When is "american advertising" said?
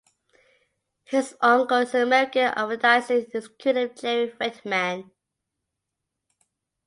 1.93-3.17